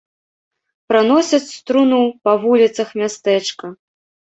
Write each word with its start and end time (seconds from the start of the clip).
Праносяць 0.93 1.57
труну 1.69 2.03
па 2.25 2.37
вуліцах 2.49 2.87
мястэчка. 3.05 3.77